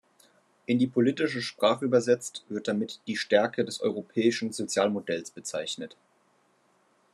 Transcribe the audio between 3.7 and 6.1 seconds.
europäischen Sozialmodells bezeichnet.